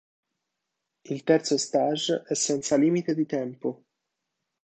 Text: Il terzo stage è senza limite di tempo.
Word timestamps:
Il 1.09 1.23
terzo 1.23 1.59
stage 1.59 2.23
è 2.25 2.33
senza 2.33 2.75
limite 2.75 3.13
di 3.13 3.27
tempo. 3.27 3.83